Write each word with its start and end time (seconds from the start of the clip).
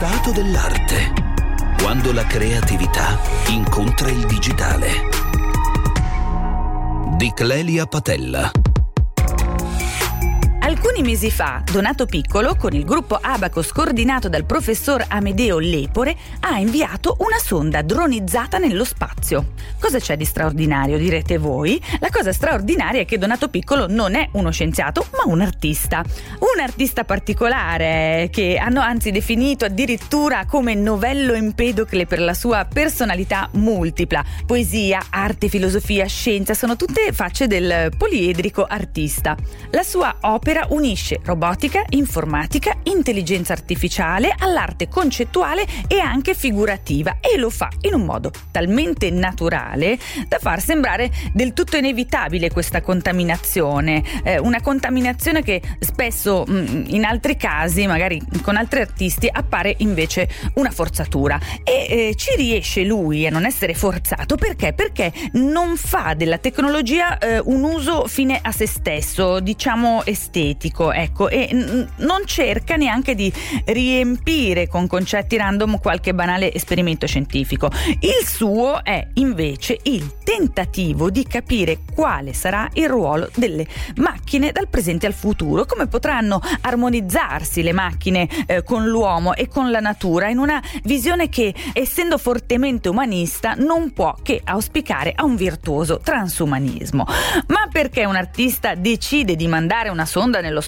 stato 0.00 0.32
dell'arte. 0.32 1.12
Quando 1.82 2.14
la 2.14 2.24
creatività 2.24 3.18
incontra 3.48 4.08
il 4.08 4.24
digitale. 4.24 4.88
Di 7.18 7.30
Clelia 7.34 7.84
Patella. 7.84 8.50
Alcuni 11.00 11.16
mesi 11.16 11.34
fa, 11.34 11.62
Donato 11.72 12.04
Piccolo, 12.04 12.56
con 12.56 12.74
il 12.74 12.84
gruppo 12.84 13.18
Abacos 13.18 13.72
coordinato 13.72 14.28
dal 14.28 14.44
professor 14.44 15.02
Amedeo 15.08 15.58
Lepore, 15.58 16.14
ha 16.40 16.58
inviato 16.58 17.16
una 17.20 17.38
sonda 17.38 17.80
dronizzata 17.80 18.58
nello 18.58 18.84
spazio. 18.84 19.52
Cosa 19.78 19.98
c'è 19.98 20.18
di 20.18 20.26
straordinario, 20.26 20.98
direte 20.98 21.38
voi? 21.38 21.82
La 22.00 22.10
cosa 22.10 22.34
straordinaria 22.34 23.00
è 23.00 23.04
che 23.06 23.16
Donato 23.16 23.48
Piccolo 23.48 23.86
non 23.88 24.14
è 24.14 24.28
uno 24.32 24.50
scienziato, 24.50 25.06
ma 25.12 25.32
un 25.32 25.40
artista. 25.40 26.04
Un 26.40 26.60
artista 26.60 27.04
particolare 27.04 28.28
che 28.30 28.58
hanno 28.58 28.80
anzi 28.80 29.10
definito 29.10 29.64
addirittura 29.64 30.44
come 30.44 30.74
novello 30.74 31.32
empedocle 31.32 32.04
per 32.04 32.20
la 32.20 32.34
sua 32.34 32.66
personalità 32.70 33.48
multipla. 33.52 34.22
Poesia, 34.44 35.06
arte, 35.08 35.48
filosofia, 35.48 36.04
scienza 36.04 36.52
sono 36.52 36.76
tutte 36.76 37.10
facce 37.12 37.46
del 37.46 37.90
poliedrico 37.96 38.64
artista. 38.64 39.34
La 39.70 39.82
sua 39.82 40.14
opera 40.20 40.50
opera 40.50 40.66
unisce 40.90 41.20
robotica, 41.22 41.84
informatica, 41.90 42.76
intelligenza 42.84 43.52
artificiale 43.52 44.34
all'arte 44.36 44.88
concettuale 44.88 45.64
e 45.86 46.00
anche 46.00 46.34
figurativa 46.34 47.18
e 47.20 47.38
lo 47.38 47.48
fa 47.48 47.68
in 47.82 47.94
un 47.94 48.04
modo 48.04 48.32
talmente 48.50 49.08
naturale 49.10 49.96
da 50.26 50.38
far 50.40 50.60
sembrare 50.60 51.12
del 51.32 51.52
tutto 51.52 51.76
inevitabile 51.76 52.50
questa 52.50 52.80
contaminazione, 52.80 54.02
eh, 54.24 54.38
una 54.40 54.60
contaminazione 54.60 55.44
che 55.44 55.62
spesso 55.78 56.42
mh, 56.44 56.52
mm, 56.52 56.84
in 56.88 57.04
altri 57.04 57.36
casi, 57.36 57.86
magari 57.86 58.20
con 58.42 58.56
altri 58.56 58.80
artisti, 58.80 59.28
appare 59.30 59.76
invece 59.78 60.28
una 60.54 60.72
forzatura. 60.72 61.38
E 61.62 61.86
eh, 61.88 62.14
ci 62.16 62.34
riesce 62.34 62.82
lui 62.82 63.28
a 63.28 63.30
non 63.30 63.44
essere 63.44 63.74
forzato? 63.74 64.34
Perché? 64.34 64.72
Perché 64.72 65.12
non 65.34 65.76
fa 65.76 66.14
della 66.14 66.38
tecnologia 66.38 67.18
eh, 67.18 67.38
un 67.38 67.62
uso 67.62 68.08
fine 68.08 68.40
a 68.42 68.50
se 68.50 68.66
stesso, 68.66 69.38
diciamo 69.38 70.04
estetico 70.04 70.79
estetico, 70.80 70.92
ecco, 70.92 71.28
e 71.28 71.48
n- 71.52 71.88
non 71.96 72.22
cerca 72.24 72.76
neanche 72.76 73.14
di 73.14 73.32
riempire 73.66 74.66
con 74.68 74.86
concetti 74.86 75.36
random 75.36 75.78
qualche 75.78 76.14
banale 76.14 76.52
esperimento 76.52 77.06
scientifico. 77.06 77.70
Il 78.00 78.26
suo 78.26 78.82
è 78.82 79.08
invece 79.14 79.78
il 79.82 80.14
tentativo 80.24 81.10
di 81.10 81.24
capire 81.24 81.80
quale 81.92 82.32
sarà 82.32 82.68
il 82.74 82.88
ruolo 82.88 83.28
delle 83.34 83.66
macchine 83.96 84.52
dal 84.52 84.68
presente 84.68 85.06
al 85.06 85.12
futuro, 85.12 85.66
come 85.66 85.86
potranno 85.86 86.40
armonizzarsi 86.62 87.62
le 87.62 87.72
macchine 87.72 88.28
eh, 88.46 88.62
con 88.62 88.86
l'uomo 88.86 89.34
e 89.34 89.48
con 89.48 89.70
la 89.70 89.80
natura 89.80 90.28
in 90.28 90.38
una 90.38 90.62
visione 90.84 91.28
che, 91.28 91.54
essendo 91.72 92.16
fortemente 92.16 92.88
umanista, 92.88 93.54
non 93.54 93.92
può 93.92 94.14
che 94.22 94.40
auspicare 94.42 95.12
a 95.14 95.24
un 95.24 95.36
virtuoso 95.36 95.98
transumanismo. 96.02 97.06
Ma 97.48 97.68
perché 97.70 98.04
un 98.04 98.16
artista 98.16 98.74
decide 98.74 99.36
di 99.36 99.46
mandare 99.46 99.88
una 99.88 100.06
sonda 100.06 100.40
nello? 100.40 100.60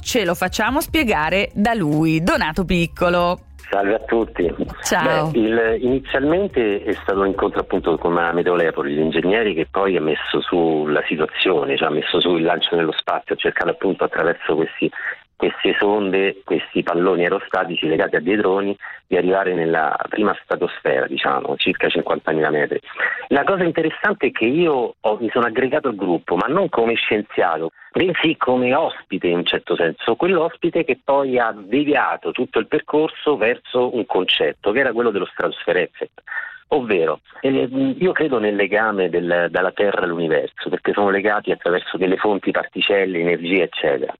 Ce 0.00 0.24
lo 0.24 0.34
facciamo 0.34 0.80
spiegare 0.80 1.50
da 1.52 1.74
lui, 1.74 2.22
Donato 2.22 2.64
Piccolo. 2.64 3.40
Salve 3.70 3.94
a 3.94 3.98
tutti. 4.00 4.54
Ciao. 4.82 5.30
Beh, 5.30 5.38
il, 5.38 5.78
inizialmente 5.82 6.82
è 6.82 6.92
stato 6.92 7.20
un 7.20 7.26
incontro 7.26 7.60
appunto 7.60 7.98
con 7.98 8.16
Amedeo 8.16 8.54
Lepoli, 8.54 8.94
l'ingegnere 8.94 9.52
che 9.52 9.66
poi 9.70 9.96
ha 9.96 10.00
messo 10.00 10.40
su 10.40 10.86
la 10.86 11.02
situazione, 11.06 11.76
cioè 11.76 11.88
ha 11.88 11.92
messo 11.92 12.18
su 12.20 12.36
il 12.36 12.44
lancio 12.44 12.76
nello 12.76 12.92
spazio, 12.92 13.36
cercando 13.36 13.72
appunto 13.72 14.04
attraverso 14.04 14.54
questi 14.54 14.90
queste 15.38 15.76
sonde, 15.78 16.42
questi 16.44 16.82
palloni 16.82 17.22
aerostatici 17.22 17.86
legati 17.86 18.16
a 18.16 18.20
dei 18.20 18.34
droni, 18.34 18.76
di 19.06 19.16
arrivare 19.16 19.54
nella 19.54 19.96
prima 20.08 20.36
stratosfera, 20.42 21.06
diciamo, 21.06 21.54
circa 21.56 21.86
50.000 21.86 22.50
metri. 22.50 22.80
La 23.28 23.44
cosa 23.44 23.62
interessante 23.62 24.26
è 24.26 24.30
che 24.32 24.46
io 24.46 24.96
ho, 24.98 25.18
mi 25.20 25.30
sono 25.30 25.46
aggregato 25.46 25.86
al 25.86 25.94
gruppo, 25.94 26.34
ma 26.34 26.48
non 26.48 26.68
come 26.68 26.94
scienziato, 26.94 27.70
bensì 27.92 28.36
come 28.36 28.74
ospite 28.74 29.28
in 29.28 29.36
un 29.36 29.44
certo 29.44 29.76
senso, 29.76 30.16
quell'ospite 30.16 30.84
che 30.84 30.98
poi 31.02 31.38
ha 31.38 31.54
deviato 31.56 32.32
tutto 32.32 32.58
il 32.58 32.66
percorso 32.66 33.36
verso 33.36 33.94
un 33.94 34.06
concetto, 34.06 34.72
che 34.72 34.80
era 34.80 34.92
quello 34.92 35.10
dello 35.10 35.26
stratosphere 35.26 35.82
effect. 35.82 36.20
Ovvero, 36.70 37.20
eh, 37.40 37.50
io 37.98 38.12
credo 38.12 38.38
nel 38.38 38.54
legame 38.54 39.08
del, 39.08 39.48
dalla 39.50 39.72
Terra 39.72 40.02
all'universo, 40.02 40.68
perché 40.68 40.92
sono 40.92 41.08
legati 41.08 41.50
attraverso 41.50 41.96
delle 41.96 42.16
fonti, 42.16 42.50
particelle, 42.50 43.20
energia, 43.20 43.62
eccetera. 43.62 44.14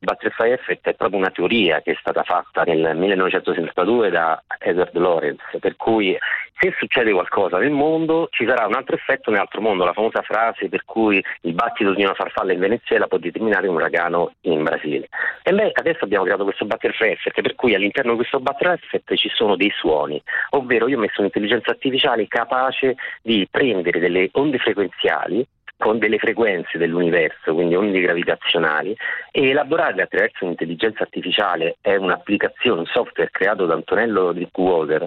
Butterfly 0.00 0.50
Effect 0.52 0.88
è 0.88 0.94
proprio 0.94 1.18
una 1.18 1.30
teoria 1.30 1.80
che 1.80 1.92
è 1.92 1.96
stata 1.98 2.22
fatta 2.22 2.62
nel 2.64 2.94
1962 2.94 4.10
da 4.10 4.42
Edward 4.58 4.94
Lorenz, 4.96 5.40
per 5.58 5.76
cui 5.76 6.14
se 6.58 6.74
succede 6.78 7.12
qualcosa 7.12 7.58
nel 7.58 7.70
mondo 7.70 8.28
ci 8.30 8.46
sarà 8.46 8.66
un 8.66 8.74
altro 8.74 8.94
effetto 8.94 9.30
nell'altro 9.30 9.60
mondo, 9.60 9.84
la 9.84 9.92
famosa 9.92 10.22
frase 10.22 10.68
per 10.68 10.84
cui 10.84 11.22
il 11.42 11.52
battito 11.52 11.92
di 11.92 12.02
una 12.02 12.14
farfalla 12.14 12.52
in 12.52 12.60
Venezuela 12.60 13.06
può 13.06 13.18
determinare 13.18 13.66
un 13.66 13.74
uragano 13.74 14.34
in 14.42 14.62
Brasile. 14.62 15.08
E 15.42 15.52
beh, 15.52 15.72
adesso 15.74 16.04
abbiamo 16.04 16.24
creato 16.24 16.44
questo 16.44 16.64
butterfly 16.64 17.10
effect, 17.10 17.40
per 17.40 17.54
cui 17.54 17.74
all'interno 17.74 18.12
di 18.12 18.18
questo 18.18 18.40
butterfly 18.40 18.78
effect 18.82 19.14
ci 19.14 19.30
sono 19.34 19.56
dei 19.56 19.72
suoni, 19.76 20.22
ovvero 20.50 20.88
io 20.88 20.96
ho 20.96 21.00
messo 21.00 21.20
un'intelligenza 21.20 21.70
artificiale 21.70 22.26
capace 22.28 22.96
di 23.22 23.46
prendere 23.50 23.98
delle 23.98 24.28
onde 24.32 24.58
frequenziali 24.58 25.46
con 25.76 25.98
delle 25.98 26.18
frequenze 26.18 26.78
dell'universo, 26.78 27.52
quindi 27.52 27.74
onde 27.74 28.00
gravitazionali, 28.00 28.96
e 29.30 29.48
elaborarle 29.48 30.02
attraverso 30.02 30.44
un'intelligenza 30.44 31.02
artificiale. 31.02 31.76
È 31.80 31.96
un'applicazione, 31.96 32.80
un 32.80 32.86
software 32.86 33.30
creato 33.30 33.66
da 33.66 33.74
Antonello 33.74 34.32
Drickwater, 34.32 35.04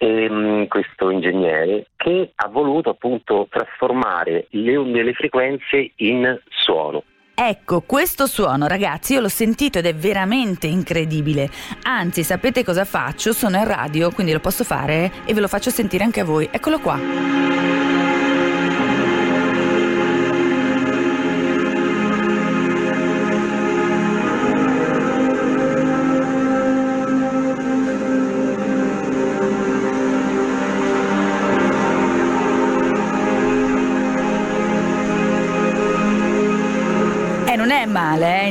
ehm, 0.00 0.66
questo 0.66 1.10
ingegnere, 1.10 1.88
che 1.96 2.32
ha 2.34 2.48
voluto 2.48 2.90
appunto 2.90 3.46
trasformare 3.50 4.46
le 4.50 4.76
onde 4.76 5.00
e 5.00 5.02
le 5.02 5.12
frequenze 5.12 5.92
in 5.96 6.40
suono. 6.48 7.04
Ecco, 7.34 7.80
questo 7.82 8.26
suono, 8.26 8.66
ragazzi, 8.66 9.14
io 9.14 9.20
l'ho 9.20 9.28
sentito 9.28 9.78
ed 9.78 9.86
è 9.86 9.94
veramente 9.94 10.66
incredibile. 10.66 11.48
Anzi, 11.84 12.22
sapete 12.22 12.64
cosa 12.64 12.84
faccio? 12.84 13.32
Sono 13.32 13.56
in 13.56 13.66
radio, 13.66 14.10
quindi 14.10 14.32
lo 14.32 14.40
posso 14.40 14.64
fare 14.64 15.10
e 15.24 15.32
ve 15.32 15.40
lo 15.40 15.48
faccio 15.48 15.70
sentire 15.70 16.04
anche 16.04 16.20
a 16.20 16.24
voi. 16.24 16.48
Eccolo 16.50 16.78
qua. 16.80 17.89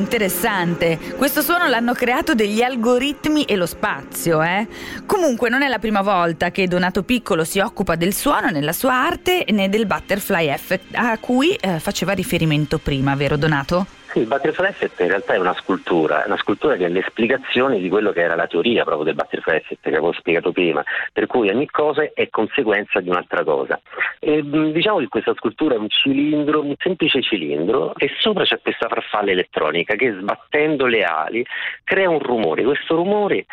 Interessante. 0.10 0.98
Questo 1.16 1.44
suono 1.44 1.68
l'hanno 1.68 1.94
creato 1.94 2.34
degli 2.34 2.64
algoritmi 2.64 3.44
e 3.44 3.56
lo 3.56 3.68
spazio, 3.68 4.42
eh. 4.42 4.68
Comunque 5.06 5.50
non 5.50 5.62
è 5.62 5.68
la 5.68 5.78
prima 5.78 6.02
volta 6.02 6.50
che 6.50 6.68
Donato 6.68 7.04
Piccolo 7.04 7.44
si 7.44 7.60
occupa 7.60 7.94
del 7.94 8.16
suono 8.16 8.50
nella 8.50 8.74
sua 8.74 8.96
arte 8.96 9.46
né 9.50 9.70
del 9.70 9.86
butterfly 9.86 10.48
effect 10.48 10.96
a 10.96 11.16
cui 11.20 11.54
eh, 11.54 11.80
faceva 11.80 12.14
riferimento 12.14 12.80
prima, 12.80 13.14
vero 13.14 13.38
Donato? 13.38 13.99
Sì, 14.12 14.20
il 14.20 14.26
butterfly 14.26 14.70
effect 14.70 15.00
in 15.02 15.10
realtà 15.10 15.36
è 15.36 15.38
una 15.38 15.54
scultura, 15.54 16.24
è 16.24 16.26
una 16.26 16.38
scultura 16.38 16.76
che 16.76 16.86
è 16.86 16.90
l'esplicazione 16.90 17.78
di 17.78 17.90
quello 17.90 18.12
che 18.12 18.22
era 18.22 18.36
la 18.36 18.48
teoria 18.48 18.84
proprio 18.84 19.04
del 19.04 19.14
butterfly 19.14 19.58
effect 19.58 19.84
che 19.84 19.90
avevo 19.90 20.14
spiegato 20.14 20.52
prima, 20.52 20.84
per 21.14 21.28
cui 21.28 21.48
ogni 21.50 21.68
cosa 21.68 22.10
è 22.12 22.28
conseguenza 22.30 23.02
di 23.02 23.10
un'altra 23.10 23.44
cosa. 23.44 23.80
E, 24.18 24.42
diciamo 24.44 24.98
che 24.98 25.10
questa 25.10 25.36
scultura 25.36 25.76
è 25.76 25.78
un 25.78 25.90
cilindro, 25.90 26.62
un 26.62 26.74
semplice 26.80 27.22
cilindro 27.22 27.94
e 27.98 28.10
sopra 28.18 28.46
c'è 28.46 28.60
questa 28.60 28.88
farfalla 28.88 29.30
elettronica 29.30 29.94
che 29.94 30.12
sbattendo 30.12 30.88
le 30.88 31.04
ali 31.04 31.46
crea 31.84 32.10
un 32.10 32.20
rumore, 32.20 32.64
questo 32.64 32.96
rumore 32.96 33.46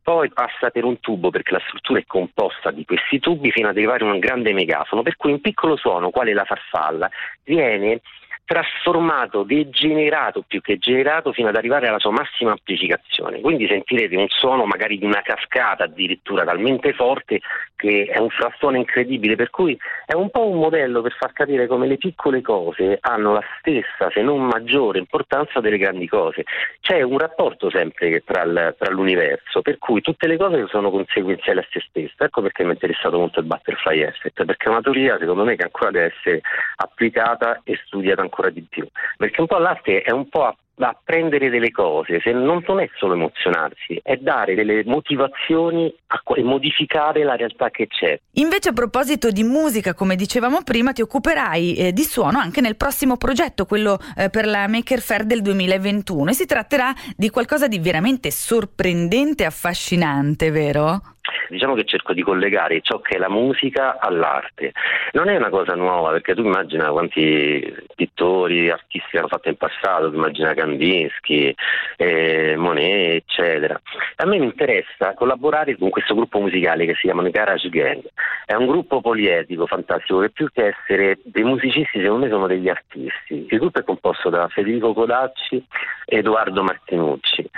poi 0.00 0.30
passa 0.30 0.70
per 0.70 0.84
un 0.84 1.00
tubo 1.00 1.30
perché 1.30 1.52
la 1.52 1.62
struttura 1.66 1.98
è 1.98 2.04
composta 2.06 2.70
di 2.70 2.84
questi 2.84 3.18
tubi 3.18 3.50
fino 3.50 3.68
ad 3.68 3.76
arrivare 3.76 4.04
a 4.04 4.12
un 4.12 4.18
grande 4.18 4.52
megafono, 4.52 5.02
per 5.02 5.16
cui 5.16 5.32
un 5.32 5.40
piccolo 5.40 5.76
suono, 5.76 6.10
quale 6.10 6.34
la 6.34 6.44
farfalla, 6.44 7.10
viene 7.42 8.02
trasformato, 8.44 9.42
degenerato 9.42 10.44
più 10.46 10.60
che 10.60 10.76
generato 10.78 11.32
fino 11.32 11.48
ad 11.48 11.56
arrivare 11.56 11.88
alla 11.88 11.98
sua 11.98 12.10
massima 12.10 12.50
amplificazione. 12.50 13.40
Quindi 13.40 13.66
sentirete 13.66 14.16
un 14.16 14.28
suono 14.28 14.64
magari 14.66 14.98
di 14.98 15.04
una 15.04 15.22
cascata 15.22 15.84
addirittura 15.84 16.44
talmente 16.44 16.92
forte 16.92 17.40
che 17.76 18.04
è 18.04 18.18
un 18.18 18.30
frastuono 18.30 18.76
incredibile, 18.76 19.36
per 19.36 19.50
cui 19.50 19.78
è 20.06 20.14
un 20.14 20.30
po' 20.30 20.46
un 20.46 20.58
modello 20.58 21.02
per 21.02 21.14
far 21.18 21.32
capire 21.32 21.66
come 21.66 21.86
le 21.86 21.96
piccole 21.96 22.40
cose 22.40 22.98
hanno 23.00 23.32
la 23.32 23.42
stessa, 23.58 24.10
se 24.10 24.22
non 24.22 24.42
maggiore 24.42 24.98
importanza 24.98 25.60
delle 25.60 25.78
grandi 25.78 26.06
cose. 26.06 26.44
C'è 26.80 27.02
un 27.02 27.18
rapporto 27.18 27.70
sempre 27.70 28.22
tra, 28.24 28.42
il, 28.42 28.74
tra 28.78 28.90
l'universo, 28.90 29.62
per 29.62 29.78
cui 29.78 30.00
tutte 30.00 30.26
le 30.26 30.36
cose 30.36 30.66
sono 30.68 30.90
conseguenziali 30.90 31.58
a 31.58 31.66
se 31.70 31.82
stesse. 31.88 32.14
Ecco 32.24 32.42
perché 32.42 32.62
mi 32.62 32.70
è 32.70 32.72
interessato 32.72 33.18
molto 33.18 33.40
il 33.40 33.46
butterfly 33.46 34.00
effect, 34.00 34.44
perché 34.44 34.66
è 34.66 34.70
una 34.70 34.80
teoria 34.80 35.18
secondo 35.18 35.44
me 35.44 35.56
che 35.56 35.64
ancora 35.64 35.90
deve 35.90 36.14
essere 36.16 36.40
applicata 36.76 37.60
e 37.64 37.78
studiata 37.84 38.20
ancora 38.20 38.33
ancora 38.34 38.50
di 38.50 38.66
più, 38.68 38.86
perché 39.16 39.40
un 39.40 39.46
po' 39.46 39.58
l'arte 39.58 40.02
è 40.02 40.10
un 40.10 40.28
po' 40.28 40.44
a 40.44 40.56
prendere 41.04 41.50
delle 41.50 41.70
cose, 41.70 42.20
se 42.20 42.32
non, 42.32 42.64
non 42.66 42.80
è 42.80 42.90
solo 42.96 43.14
emozionarsi, 43.14 44.00
è 44.02 44.16
dare 44.16 44.56
delle 44.56 44.82
motivazioni 44.84 45.94
a, 46.08 46.20
e 46.34 46.42
modificare 46.42 47.22
la 47.22 47.36
realtà 47.36 47.70
che 47.70 47.86
c'è. 47.86 48.18
Invece 48.32 48.70
a 48.70 48.72
proposito 48.72 49.30
di 49.30 49.44
musica, 49.44 49.94
come 49.94 50.16
dicevamo 50.16 50.62
prima, 50.64 50.92
ti 50.92 51.02
occuperai 51.02 51.76
eh, 51.76 51.92
di 51.92 52.02
suono 52.02 52.38
anche 52.38 52.60
nel 52.60 52.76
prossimo 52.76 53.16
progetto, 53.16 53.66
quello 53.66 53.98
eh, 54.16 54.30
per 54.30 54.46
la 54.46 54.66
Maker 54.66 55.00
Fair 55.00 55.24
del 55.24 55.42
2021 55.42 56.30
e 56.30 56.34
si 56.34 56.46
tratterà 56.46 56.92
di 57.16 57.30
qualcosa 57.30 57.68
di 57.68 57.78
veramente 57.78 58.32
sorprendente 58.32 59.44
e 59.44 59.46
affascinante, 59.46 60.50
vero? 60.50 61.00
Diciamo 61.48 61.74
che 61.74 61.84
cerco 61.84 62.12
di 62.12 62.22
collegare 62.22 62.80
ciò 62.80 63.00
che 63.00 63.16
è 63.16 63.18
la 63.18 63.28
musica 63.28 63.98
all'arte. 63.98 64.72
Non 65.12 65.28
è 65.28 65.36
una 65.36 65.50
cosa 65.50 65.74
nuova, 65.74 66.10
perché 66.10 66.34
tu 66.34 66.42
immagina 66.42 66.90
quanti 66.90 67.74
pittori, 67.94 68.70
artisti 68.70 69.16
hanno 69.16 69.28
fatto 69.28 69.48
in 69.48 69.56
passato, 69.56 70.10
tu 70.10 70.16
immagina 70.16 70.54
Kandinsky, 70.54 71.54
eh, 71.96 72.54
Monet, 72.56 73.14
eccetera. 73.14 73.80
A 74.16 74.26
me 74.26 74.38
mi 74.38 74.46
interessa 74.46 75.14
collaborare 75.14 75.76
con 75.76 75.90
questo 75.90 76.14
gruppo 76.14 76.40
musicale 76.40 76.86
che 76.86 76.94
si 76.94 77.02
chiama 77.02 77.28
Garage 77.28 77.68
Gang. 77.68 78.02
È 78.44 78.54
un 78.54 78.66
gruppo 78.66 79.00
polietico, 79.00 79.66
fantastico, 79.66 80.20
che 80.20 80.30
più 80.30 80.48
che 80.52 80.74
essere 80.76 81.18
dei 81.24 81.44
musicisti, 81.44 82.00
secondo 82.00 82.24
me 82.24 82.30
sono 82.30 82.46
degli 82.46 82.68
artisti. 82.68 83.46
Il 83.50 83.58
gruppo 83.58 83.78
è 83.78 83.84
composto 83.84 84.30
da 84.30 84.48
Federico 84.48 84.92
Codacci 84.92 85.64
e 86.04 86.18
Edoardo 86.18 86.62
Martinucci. 86.62 87.50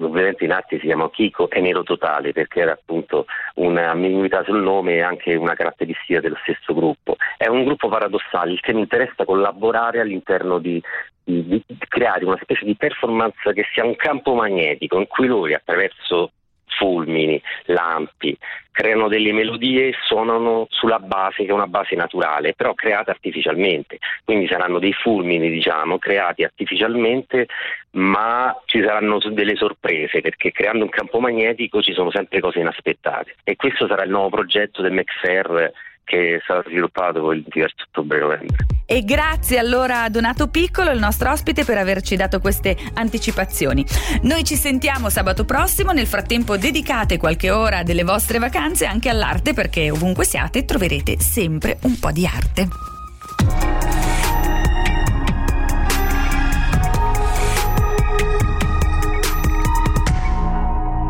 Ovviamente 0.00 0.44
in 0.44 0.52
arte 0.52 0.78
si 0.78 0.86
chiama 0.86 1.10
Chico 1.10 1.50
e 1.50 1.60
Nero 1.60 1.82
Totale 1.82 2.32
perché 2.32 2.60
era 2.60 2.72
appunto 2.72 3.26
un'ambiguità 3.56 4.44
sul 4.44 4.62
nome 4.62 4.94
e 4.94 5.00
anche 5.02 5.34
una 5.34 5.54
caratteristica 5.54 6.20
dello 6.20 6.38
stesso 6.42 6.74
gruppo. 6.74 7.16
È 7.36 7.48
un 7.48 7.64
gruppo 7.64 7.88
paradossale, 7.88 8.52
il 8.52 8.60
che 8.60 8.72
mi 8.72 8.80
interessa 8.80 9.24
collaborare 9.24 10.00
all'interno 10.00 10.58
di, 10.58 10.80
di, 11.22 11.44
di 11.44 11.64
creare 11.88 12.24
una 12.24 12.38
specie 12.40 12.64
di 12.64 12.76
performance 12.76 13.52
che 13.52 13.64
sia 13.72 13.84
un 13.84 13.96
campo 13.96 14.34
magnetico 14.34 14.98
in 14.98 15.06
cui 15.06 15.26
loro 15.26 15.54
attraverso 15.54 16.30
fulmini, 16.76 17.40
lampi, 17.66 18.36
creano 18.70 19.08
delle 19.08 19.32
melodie 19.32 19.88
e 19.88 19.94
suonano 20.04 20.66
sulla 20.70 20.98
base 20.98 21.44
che 21.44 21.50
è 21.50 21.52
una 21.52 21.68
base 21.68 21.94
naturale, 21.94 22.54
però 22.54 22.74
creata 22.74 23.12
artificialmente. 23.12 23.98
Quindi 24.24 24.48
saranno 24.48 24.78
dei 24.78 24.92
fulmini, 24.92 25.48
diciamo, 25.48 25.98
creati 25.98 26.42
artificialmente, 26.42 27.46
ma 27.92 28.54
ci 28.64 28.82
saranno 28.82 29.18
delle 29.30 29.54
sorprese 29.54 30.20
perché 30.20 30.50
creando 30.50 30.84
un 30.84 30.90
campo 30.90 31.20
magnetico 31.20 31.80
ci 31.82 31.92
sono 31.92 32.10
sempre 32.10 32.40
cose 32.40 32.58
inaspettate. 32.58 33.36
E 33.44 33.54
questo 33.54 33.86
sarà 33.86 34.02
il 34.02 34.10
nuovo 34.10 34.30
progetto 34.30 34.82
del 34.82 34.92
McFair 34.92 35.72
che 36.04 36.40
sarà 36.46 36.62
sviluppato 36.64 37.32
il 37.32 37.44
diverso 37.46 37.84
ottobre-novembre. 37.88 38.66
E 38.86 39.02
grazie 39.02 39.58
allora 39.58 40.02
a 40.02 40.10
Donato 40.10 40.48
Piccolo, 40.48 40.90
il 40.90 40.98
nostro 40.98 41.30
ospite, 41.30 41.64
per 41.64 41.78
averci 41.78 42.16
dato 42.16 42.38
queste 42.38 42.76
anticipazioni. 42.94 43.84
Noi 44.22 44.44
ci 44.44 44.56
sentiamo 44.56 45.08
sabato 45.08 45.44
prossimo, 45.44 45.92
nel 45.92 46.06
frattempo 46.06 46.56
dedicate 46.56 47.16
qualche 47.16 47.50
ora 47.50 47.82
delle 47.82 48.04
vostre 48.04 48.38
vacanze 48.38 48.84
anche 48.84 49.08
all'arte 49.08 49.54
perché 49.54 49.90
ovunque 49.90 50.24
siate 50.24 50.64
troverete 50.64 51.18
sempre 51.18 51.78
un 51.82 51.98
po' 51.98 52.12
di 52.12 52.26
arte. 52.26 52.93